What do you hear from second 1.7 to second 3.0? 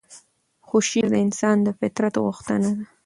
فطرت غوښتنه ده.